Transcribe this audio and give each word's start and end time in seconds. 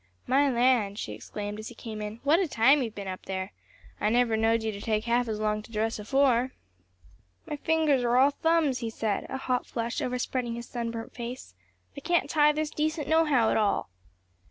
"My 0.25 0.49
land!" 0.49 0.97
she 0.97 1.11
exclaimed, 1.13 1.59
as 1.59 1.67
he 1.67 1.75
came 1.75 2.01
in, 2.01 2.21
"what 2.23 2.39
a 2.39 2.47
time 2.47 2.81
you've 2.81 2.95
been 2.95 3.07
up 3.07 3.27
there. 3.27 3.51
I 3.99 4.09
never 4.09 4.35
knowed 4.35 4.63
you 4.63 4.71
to 4.71 4.81
take 4.81 5.03
half 5.03 5.27
as 5.27 5.39
long 5.39 5.61
to 5.61 5.71
dress 5.71 5.99
afore." 5.99 6.53
"My 7.45 7.55
fingers 7.57 8.01
are 8.03 8.17
all 8.17 8.31
thumbs," 8.31 8.79
he 8.79 8.89
said, 8.89 9.27
a 9.29 9.37
hot 9.37 9.67
flush 9.67 10.01
overspreading 10.01 10.55
his 10.55 10.67
sunburnt 10.67 11.13
face, 11.13 11.53
"I 11.95 11.99
can't 11.99 12.31
tie 12.31 12.51
this 12.51 12.71
decent 12.71 13.09
nohow 13.09 13.51
at 13.51 13.57
all." 13.57 13.91